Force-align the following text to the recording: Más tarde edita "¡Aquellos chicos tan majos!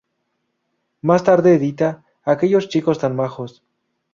Más 1.01 1.23
tarde 1.23 1.53
edita 1.53 2.03
"¡Aquellos 2.23 2.69
chicos 2.69 2.97
tan 2.97 3.15
majos! 3.15 3.61